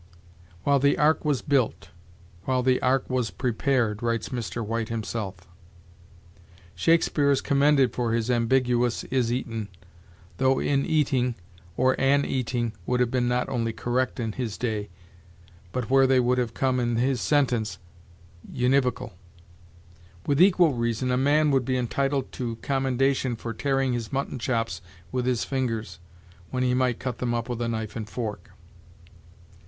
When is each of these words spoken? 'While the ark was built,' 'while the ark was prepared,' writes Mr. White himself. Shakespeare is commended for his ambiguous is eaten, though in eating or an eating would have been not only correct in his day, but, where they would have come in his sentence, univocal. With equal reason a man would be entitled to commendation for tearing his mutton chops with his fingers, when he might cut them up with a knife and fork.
'While 0.63 0.79
the 0.79 0.97
ark 0.97 1.23
was 1.23 1.43
built,' 1.43 1.91
'while 2.45 2.63
the 2.63 2.81
ark 2.81 3.07
was 3.07 3.29
prepared,' 3.29 4.01
writes 4.01 4.29
Mr. 4.29 4.65
White 4.65 4.89
himself. 4.89 5.47
Shakespeare 6.73 7.29
is 7.29 7.39
commended 7.39 7.93
for 7.93 8.11
his 8.11 8.31
ambiguous 8.31 9.03
is 9.11 9.31
eaten, 9.31 9.67
though 10.37 10.57
in 10.57 10.87
eating 10.87 11.35
or 11.77 11.93
an 12.01 12.25
eating 12.25 12.73
would 12.87 12.99
have 12.99 13.11
been 13.11 13.27
not 13.27 13.47
only 13.47 13.73
correct 13.73 14.19
in 14.19 14.31
his 14.31 14.57
day, 14.57 14.89
but, 15.71 15.91
where 15.91 16.07
they 16.07 16.19
would 16.19 16.39
have 16.39 16.55
come 16.55 16.79
in 16.79 16.95
his 16.95 17.21
sentence, 17.21 17.77
univocal. 18.51 19.11
With 20.25 20.41
equal 20.41 20.73
reason 20.73 21.11
a 21.11 21.15
man 21.17 21.51
would 21.51 21.63
be 21.63 21.77
entitled 21.77 22.31
to 22.31 22.55
commendation 22.63 23.35
for 23.35 23.53
tearing 23.53 23.93
his 23.93 24.11
mutton 24.11 24.39
chops 24.39 24.81
with 25.11 25.27
his 25.27 25.43
fingers, 25.45 25.99
when 26.49 26.63
he 26.63 26.73
might 26.73 26.97
cut 26.97 27.19
them 27.19 27.35
up 27.35 27.47
with 27.47 27.61
a 27.61 27.67
knife 27.67 27.95
and 27.95 28.09
fork. 28.09 28.49